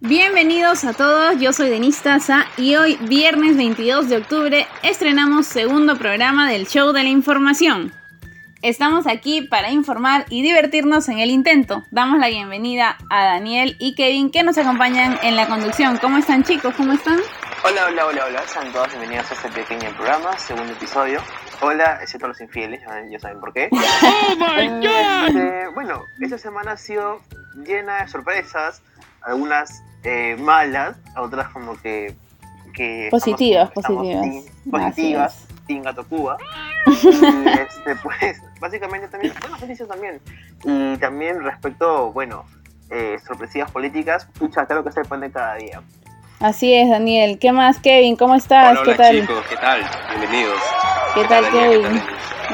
[0.00, 5.98] Bienvenidos a todos, yo soy Denise Taza y hoy, viernes 22 de octubre, estrenamos segundo
[5.98, 7.92] programa del Show de la Información.
[8.62, 11.82] Estamos aquí para informar y divertirnos en el intento.
[11.90, 15.98] Damos la bienvenida a Daniel y Kevin que nos acompañan en la conducción.
[15.98, 16.74] ¿Cómo están chicos?
[16.76, 17.20] ¿Cómo están?
[17.64, 18.46] Hola, hola, hola, hola.
[18.46, 21.20] Sean todos bienvenidos a este pequeño programa, segundo episodio.
[21.60, 23.68] Hola, excepto los infieles, ya saben por qué.
[23.72, 25.26] ¡Oh, my God!
[25.28, 27.20] Este, bueno, esta semana ha sido
[27.66, 28.82] llena de sorpresas,
[29.22, 32.14] algunas eh, malas, otras como que...
[32.74, 34.44] que positivas, positivas.
[34.70, 36.36] positivas, Team Gato Cuba.
[36.86, 40.20] y este, pues, básicamente también, buenas noticias también.
[40.64, 42.44] Y también respecto, bueno,
[42.90, 45.82] eh, sorpresivas políticas, pucha, claro que se de cada día.
[46.38, 47.38] Así es, Daniel.
[47.38, 48.14] ¿Qué más, Kevin?
[48.14, 48.78] ¿Cómo estás?
[48.84, 49.20] ¿Qué tal?
[49.20, 49.82] chicos, ¿qué tal?
[50.10, 50.60] Bienvenidos.
[51.16, 52.02] ¿Qué tal, Kevin?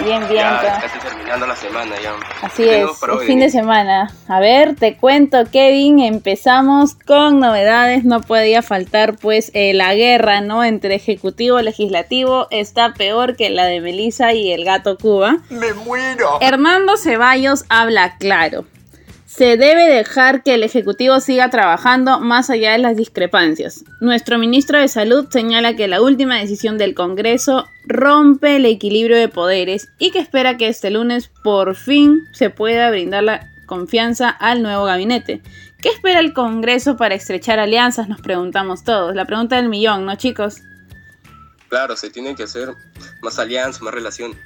[0.05, 0.39] Bien, bien.
[0.39, 2.15] Ya, casi terminando la semana ya.
[2.43, 4.09] Así es, el fin de semana.
[4.29, 8.05] A ver, te cuento, Kevin, empezamos con novedades.
[8.05, 10.63] No podía faltar, pues, eh, la guerra, ¿no?
[10.63, 15.39] Entre ejecutivo y legislativo está peor que la de Melissa y el gato Cuba.
[15.51, 16.39] ¡Me muero!
[16.41, 18.65] Hernando Ceballos habla claro.
[19.35, 23.83] Se debe dejar que el Ejecutivo siga trabajando más allá de las discrepancias.
[23.99, 29.31] Nuestro ministro de Salud señala que la última decisión del Congreso rompe el equilibrio de
[29.31, 34.63] poderes y que espera que este lunes por fin se pueda brindar la confianza al
[34.63, 35.41] nuevo gabinete.
[35.81, 38.11] ¿Qué espera el Congreso para estrechar alianzas?
[38.11, 39.15] Nos preguntamos todos.
[39.15, 40.61] La pregunta del millón, ¿no chicos?
[41.71, 42.75] Claro, se tienen que hacer
[43.23, 44.37] más alianzas, más relación.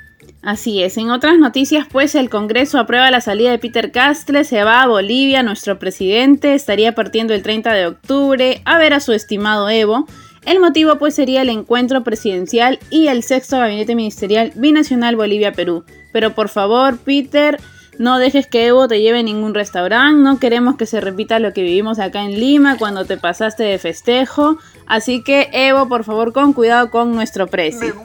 [0.46, 0.96] Así es.
[0.96, 4.86] En otras noticias, pues el Congreso aprueba la salida de Peter Castle, se va a
[4.86, 10.06] Bolivia, nuestro presidente estaría partiendo el 30 de octubre a ver a su estimado Evo.
[10.44, 15.84] El motivo pues sería el encuentro presidencial y el sexto gabinete ministerial binacional Bolivia-Perú.
[16.12, 17.58] Pero por favor, Peter,
[17.98, 21.52] no dejes que Evo te lleve a ningún restaurante, no queremos que se repita lo
[21.54, 24.58] que vivimos acá en Lima cuando te pasaste de festejo.
[24.86, 27.96] Así que Evo, por favor, con cuidado con nuestro precio.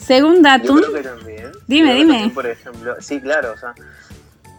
[0.00, 0.80] Según Datum.
[0.80, 1.52] Yo creo que también.
[1.66, 2.30] Dime, dime.
[2.34, 3.74] por ejemplo, sí, claro, o sea,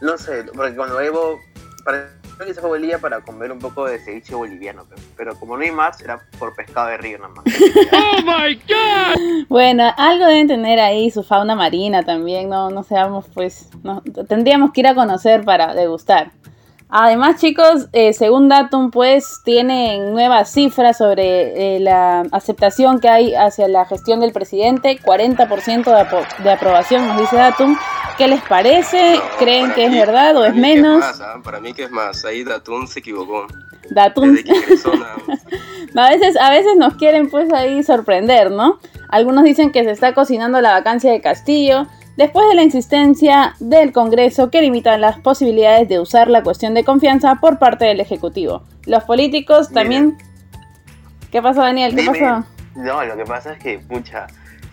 [0.02, 1.40] no sé, porque cuando Evo.
[1.84, 2.12] Para,
[2.46, 4.86] que se fue a Bolivia para comer un poco de ceviche boliviano,
[5.16, 7.46] pero, como no hay más, era por pescado de río nada más.
[7.92, 9.46] ¡Oh my god!
[9.48, 13.70] Bueno, algo deben tener ahí su fauna marina también, no, no seamos pues.
[13.84, 16.32] No, tendríamos que ir a conocer para degustar.
[16.94, 23.34] Además, chicos, eh, según Datum, pues tienen nuevas cifras sobre eh, la aceptación que hay
[23.34, 27.78] hacia la gestión del presidente, 40% de, de, aprobación, nos dice Datum.
[28.18, 29.22] ¿Qué les parece?
[29.40, 31.02] ¿Creen que es verdad o es menos?
[31.02, 31.40] ¿ah?
[31.42, 33.48] Para mí que es más, ahí Datum se equivocó.
[33.90, 34.38] Datum.
[35.96, 38.80] a veces, a veces nos quieren pues ahí sorprender, ¿no?
[39.08, 41.88] Algunos dicen que se está cocinando la vacancia de Castillo
[42.22, 46.84] después de la insistencia del Congreso que limita las posibilidades de usar la cuestión de
[46.84, 48.62] confianza por parte del Ejecutivo.
[48.86, 50.20] Los políticos también...
[51.32, 51.96] ¿Qué pasó, Daniel?
[51.96, 52.46] ¿Qué pasó?
[52.76, 54.28] No, lo que pasa es que, pucha,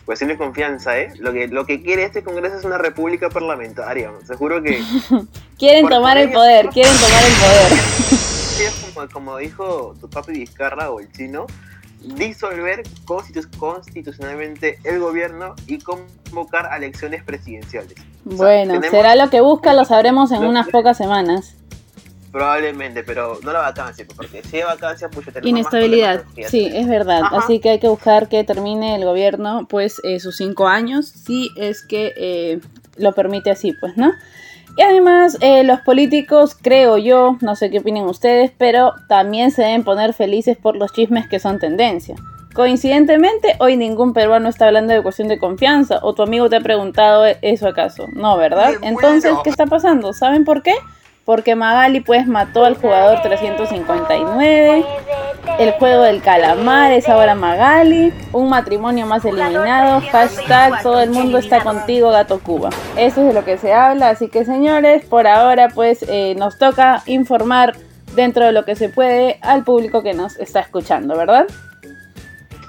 [0.04, 1.10] cuestión de confianza, ¿eh?
[1.20, 4.10] Lo que, lo que quiere este Congreso es una república parlamentaria.
[4.26, 4.82] Seguro que...
[5.58, 8.88] quieren tomar el poder, quieren tomar el poder.
[8.94, 11.46] como, como dijo tu papi Vizcarra o el chino,
[12.00, 17.94] disolver constitucionalmente el gobierno y convocar a elecciones presidenciales.
[18.24, 21.54] Bueno, será lo que busca, lo sabremos en unas pocas semanas.
[22.30, 27.22] Probablemente, pero no la vacancia, porque si hay vacancia, pues tenemos Inestabilidad, sí, es verdad.
[27.32, 31.50] Así que hay que buscar que termine el gobierno, pues, eh, sus cinco años, si
[31.56, 32.60] es que eh,
[32.96, 34.12] lo permite así, pues, ¿no?
[34.78, 39.62] Y además, eh, los políticos, creo yo, no sé qué opinen ustedes, pero también se
[39.62, 42.14] deben poner felices por los chismes que son tendencia.
[42.54, 46.60] Coincidentemente, hoy ningún peruano está hablando de cuestión de confianza, o tu amigo te ha
[46.60, 48.06] preguntado eso acaso.
[48.12, 48.74] No, ¿verdad?
[48.82, 50.12] Entonces, ¿qué está pasando?
[50.12, 50.74] ¿Saben por qué?
[51.28, 54.82] porque Magali pues mató al jugador 359.
[55.58, 58.12] El juego del calamar es ahora Magali.
[58.32, 60.00] Un matrimonio más eliminado.
[60.12, 62.70] Hashtag todo el mundo está contigo, Gato Cuba.
[62.96, 64.10] Eso es de lo que se habla.
[64.10, 67.74] Así que señores, por ahora pues eh, nos toca informar
[68.14, 71.46] dentro de lo que se puede al público que nos está escuchando, ¿verdad?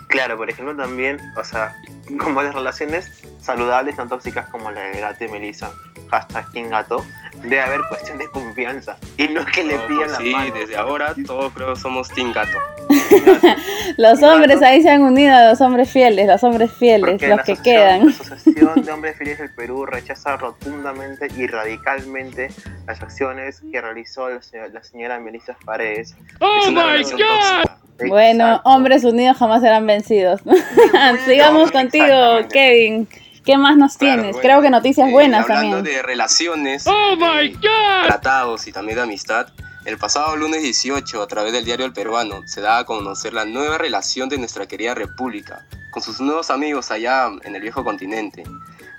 [0.08, 1.76] Claro, por ejemplo también, o sea,
[2.20, 5.72] como las relaciones saludables, tan tóxicas como la de Gato y Melissa,
[6.10, 7.06] hashtag King Gato,
[7.42, 8.98] debe haber cuestión de confianza.
[9.18, 12.34] Y no es que le pidan sí, la Sí, desde ahora todos creo somos Team
[12.34, 12.58] Gato.
[13.98, 18.06] los hombres ahí se han unido, los hombres fieles, los hombres fieles, los que quedan.
[18.06, 22.50] La Asociación de Hombres Fieles del Perú rechaza rotundamente y radicalmente
[22.88, 26.16] las acciones que realizó la señora, Melissa Paredes.
[26.40, 27.80] ¡Oh, my God!
[28.08, 30.42] Bueno, hombres unidos jamás serán vencidos.
[31.26, 32.08] Sigamos contigo,
[32.52, 33.08] Kevin.
[33.46, 34.36] ¿Qué más nos tienes?
[34.38, 35.96] Creo que noticias eh, buenas hablando también.
[35.96, 38.08] de relaciones, Oh my eh, God.
[38.08, 39.48] tratados y también de amistad,
[39.86, 43.46] el pasado lunes 18, a través del diario El Peruano, se daba a conocer la
[43.46, 48.44] nueva relación de nuestra querida república, con sus nuevos amigos allá en el viejo continente,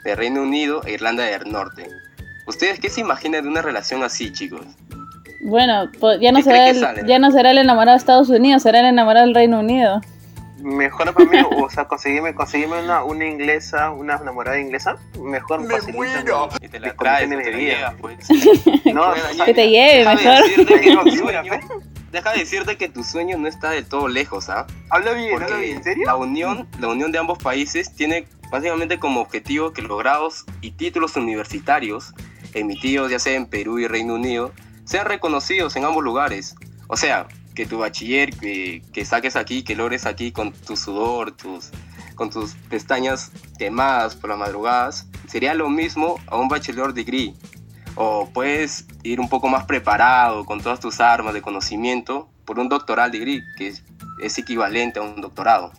[0.05, 1.87] de Reino Unido e Irlanda del Norte.
[2.47, 4.63] ¿Ustedes qué se imaginan de una relación así, chicos?
[5.43, 8.63] Bueno, pues ya no, ¿Qué será el, ya no será el enamorado de Estados Unidos,
[8.63, 10.01] será el enamorado del Reino Unido.
[10.63, 15.81] Mejor para mí, o sea, conseguirme, conseguirme una, una inglesa, una enamorada inglesa, mejor Me
[15.93, 16.49] muero.
[16.51, 16.57] ¿no?
[16.61, 17.51] Y te la traes, te vida.
[17.77, 18.29] llevas, pues.
[18.93, 21.43] No, Bueno, o ya- sea, Que te lleve mejor.
[21.43, 21.61] que
[22.13, 24.67] deja de decirte que tu sueño no está de todo lejos, ¿ah?
[24.91, 26.05] Habla bien, habla Porque bien, ¿en serio?
[26.07, 30.73] la unión, la unión de ambos países tiene básicamente como objetivo que los grados y
[30.73, 32.13] títulos universitarios
[32.53, 34.53] emitidos ya sea en Perú y Reino Unido
[34.85, 36.57] sean reconocidos en ambos lugares.
[36.89, 37.29] O sea,
[37.61, 41.69] que tu bachiller que, que saques aquí, que logres aquí con tu sudor, tus,
[42.15, 47.35] con tus pestañas quemadas por las madrugadas, sería lo mismo a un bachelor degree.
[47.97, 52.71] O puedes ir un poco más preparado con todas tus armas de conocimiento por un
[52.71, 53.85] doctoral degree, que es,
[54.23, 55.71] es equivalente a un doctorado.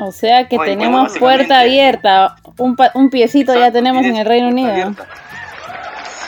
[0.00, 4.24] O sea que tenemos bueno, puerta abierta, un, pa- un piecito ya tenemos en el
[4.24, 4.70] Reino Unido.
[4.72, 5.06] abierta.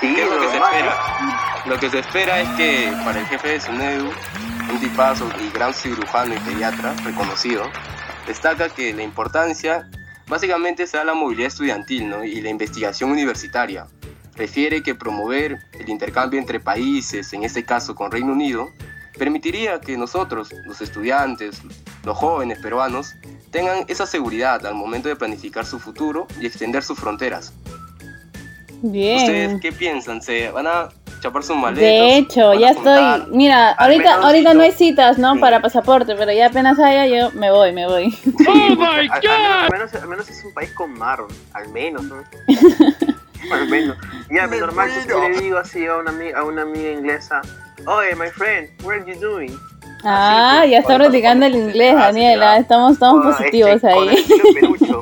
[0.02, 0.96] Sí, ¿Qué es lo que se espera?
[1.66, 4.10] Lo que se espera es que para el jefe de SUNEDU,
[4.70, 7.64] un tipazo y gran cirujano y pediatra reconocido,
[8.26, 9.88] destaca que la importancia
[10.26, 12.22] básicamente se da la movilidad estudiantil ¿no?
[12.22, 13.86] y la investigación universitaria.
[14.34, 18.68] Refiere que promover el intercambio entre países, en este caso con Reino Unido,
[19.16, 21.62] permitiría que nosotros, los estudiantes,
[22.04, 23.14] los jóvenes peruanos,
[23.50, 27.54] tengan esa seguridad al momento de planificar su futuro y extender sus fronteras.
[28.82, 29.60] ¿Ustedes Bien.
[29.60, 30.20] qué piensan?
[30.20, 30.88] ¿Se van a
[31.24, 31.80] chapar sus maletas?
[31.82, 33.18] De hecho, ¿Van a ya juntar?
[33.20, 33.36] estoy.
[33.36, 35.34] Mira, ahorita, ahorita no hay citas, ¿no?
[35.34, 35.40] Sí.
[35.40, 38.16] Para pasaporte, pero ya apenas haya, yo me voy, me voy.
[38.48, 39.64] Oh my Al, al menos, God.
[39.64, 41.20] al, menos, al menos es un país con mar,
[41.54, 42.16] al menos, ¿no?
[43.52, 43.96] al menos.
[44.30, 47.40] Ya, Me normal, yo le digo así a una, amiga, a una amiga inglesa,
[47.86, 49.58] Oye, my friend, what are you doing?
[50.04, 52.56] Ah, pues, ya está practicando el con- inglés, ah, Daniela.
[52.58, 54.26] Estamos, estamos Con, positivos este, Con ahí.
[54.54, 55.00] perucho.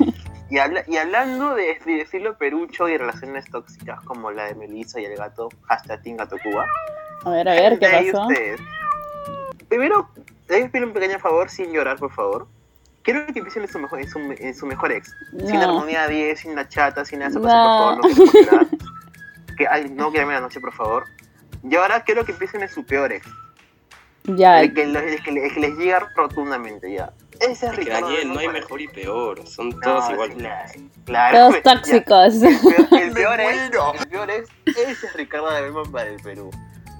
[0.52, 5.00] Y, habla- y hablando de, de estilo perucho y relaciones tóxicas como la de Melissa
[5.00, 6.66] y el gato, hashtag Team Gato Cuba.
[7.24, 8.26] A ver, a ver, ¿qué pasó?
[8.28, 8.60] ustedes.
[9.68, 10.10] Primero,
[10.48, 12.46] les pido un pequeño favor sin llorar, por favor.
[13.02, 15.14] Quiero que empiecen en su mejor, en su, en su mejor ex.
[15.38, 15.62] Sin No.
[15.62, 17.44] armonía 10, sin la chata, sin eso, No.
[17.46, 17.98] por favor,
[18.52, 19.56] no.
[19.56, 21.04] Que, ay, no quieran la noche, por favor.
[21.62, 23.26] Y ahora quiero que empiecen en su peor ex.
[24.24, 27.10] Ya, El que, el el que les llega rotundamente ya.
[27.42, 28.06] Ese es Que Ricardo.
[28.06, 30.36] Daniel, no hay mejor y peor, son No, todos iguales.
[30.36, 30.64] Claro,
[31.04, 31.38] claro.
[31.38, 31.62] todos Ya.
[31.74, 32.34] tóxicos.
[32.42, 33.62] El peor, el peor Me es,
[34.00, 36.50] el peor es, ese es Ricardo de Belmont para el Perú.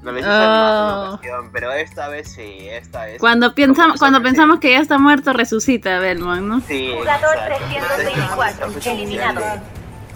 [0.03, 0.25] No le Oh.
[0.27, 3.21] más ocasión, pero esta vez sí, esta vez.
[3.21, 6.61] Cuando cuando pensamos que ya está muerto, resucita Belmont, ¿no?
[6.63, 7.65] Sí, Jugador exacto.
[7.69, 9.41] 324, Entonces, eliminado.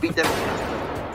[0.00, 0.26] Peter,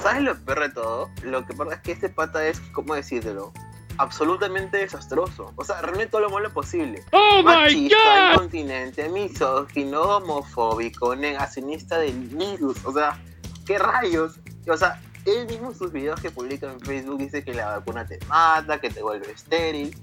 [0.01, 1.09] ¿sabes lo peor de todo?
[1.23, 3.51] Lo que pasa es que este pata es, ¿cómo decírtelo?
[4.01, 5.53] Absolutamente desastroso.
[5.55, 7.03] O sea, realmente todo lo malo posible.
[7.11, 12.83] Oh Machista, incontinente, misógino, homofóbico, negacionista del virus.
[12.83, 13.21] O sea,
[13.67, 14.39] ¿qué rayos?
[14.67, 18.03] O sea, él mismo en sus videos que publica en Facebook dice que la vacuna
[18.07, 19.95] te mata, que te vuelve estéril,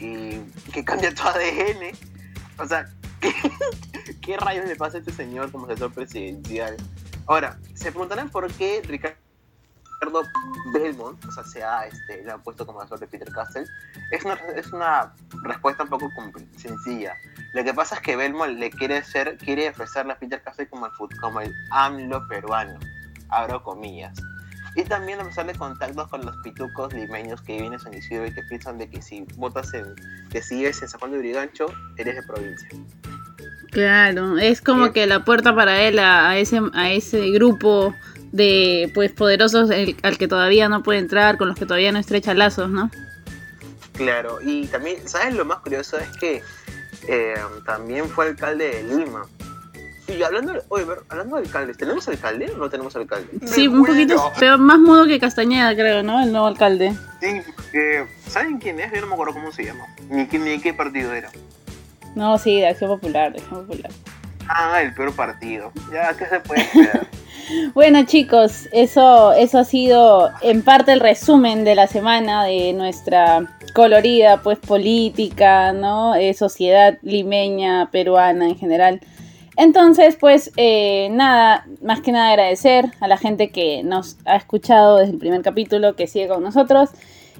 [0.00, 0.38] y
[0.72, 1.96] que cambia tu ADN.
[2.58, 2.88] O sea,
[3.20, 3.32] ¿qué,
[4.20, 6.76] qué rayos le pasa a este señor como asesor presidencial?
[7.26, 9.27] Ahora, se preguntarán por qué Ricardo
[10.72, 13.64] Belmont, o sea, se ha, este, le ha puesto como asesor de Peter Castle.
[14.10, 15.12] Es una, es una
[15.42, 16.10] respuesta un poco
[16.56, 17.14] sencilla.
[17.54, 20.86] Lo que pasa es que Belmont le quiere ser, quiere ofrecerle a Peter Castle como
[20.86, 22.78] el, como el AMLO peruano,
[23.30, 24.18] abro comillas.
[24.76, 28.42] Y también ofrecerle contactos con los pitucos limeños que viven en San Isidro y que
[28.44, 29.94] piensan de que si votas en,
[30.30, 32.68] que si vives en San Juan de Urigancho, eres de provincia.
[33.72, 34.92] Claro, es como Bien.
[34.92, 37.94] que la puerta para él a, a ese a ese grupo
[38.32, 41.98] de pues poderosos el- al que todavía no puede entrar, con los que todavía no
[41.98, 42.90] estrecha lazos, ¿no?
[43.94, 45.98] Claro, y también, ¿sabes lo más curioso?
[45.98, 46.42] Es que
[47.08, 49.22] eh, también fue alcalde de Lima.
[50.06, 53.28] Y hablando, de- oye, hablando de alcaldes, ¿tenemos alcalde o no tenemos alcalde?
[53.46, 56.22] Sí, un poquito peor, más mudo que Castañeda, creo, ¿no?
[56.22, 56.94] El nuevo alcalde.
[57.20, 57.42] Sí,
[57.74, 58.92] eh, ¿saben quién es?
[58.92, 61.30] Yo no me acuerdo cómo se llama, ni, qué- ni qué partido era.
[62.14, 63.90] No, sí, de Acción Popular, de Acción Popular.
[64.48, 65.72] Ah, el peor partido.
[65.92, 67.06] Ya, ¿qué se puede esperar?
[67.74, 73.56] Bueno chicos, eso, eso ha sido en parte el resumen de la semana de nuestra
[73.74, 76.14] colorida pues política, ¿no?
[76.14, 79.00] Eh, sociedad limeña, peruana en general.
[79.56, 84.98] Entonces, pues eh, nada, más que nada agradecer a la gente que nos ha escuchado
[84.98, 86.90] desde el primer capítulo, que sigue con nosotros.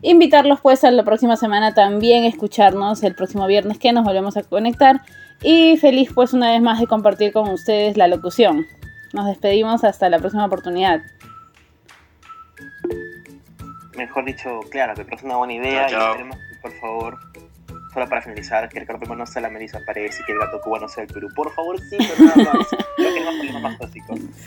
[0.03, 4.37] Invitarlos pues a la próxima semana también a escucharnos el próximo viernes que nos volvemos
[4.37, 5.03] a conectar.
[5.43, 8.67] Y feliz pues una vez más de compartir con ustedes la locución.
[9.13, 11.01] Nos despedimos hasta la próxima oportunidad.
[13.97, 15.87] Mejor dicho, claro, me parece una buena idea.
[15.87, 16.07] Chao, chao.
[16.09, 17.19] Y esperemos que, por favor,
[17.93, 20.61] solo para finalizar, que el Carlos no sea la Melissa Paredes y que el gato
[20.61, 21.29] cubano sea el Perú.
[21.35, 22.67] Por favor, sí, pero nada más.
[22.97, 23.91] Creo que no problemas más.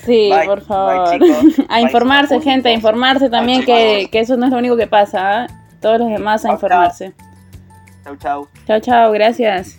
[0.06, 1.10] Sí, Bye, por bye, favor.
[1.12, 1.60] chicos.
[1.68, 2.44] a Bye, informarse, chicos.
[2.46, 5.44] gente, a informarse también Bye, que, que eso no es lo único que pasa.
[5.44, 5.48] ¿ah?
[5.82, 6.56] Todos los demás a Chao, chao.
[6.56, 7.13] informarse.
[8.06, 8.48] Chau, chau.
[8.68, 9.77] Chao, chao, gracias.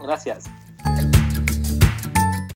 [0.00, 0.51] Gracias.